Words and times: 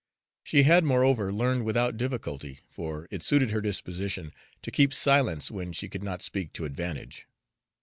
She 0.43 0.63
had 0.63 0.83
moreover 0.83 1.31
learned 1.31 1.63
without 1.63 1.95
difficulty, 1.95 2.61
for 2.67 3.07
it 3.11 3.21
suited 3.21 3.51
her 3.51 3.61
disposition, 3.61 4.33
to 4.63 4.71
keep 4.71 4.95
silence 4.95 5.51
when 5.51 5.73
she 5.73 5.89
could 5.89 6.03
not 6.03 6.23
speak 6.23 6.53
to 6.53 6.65
advantage. 6.65 7.27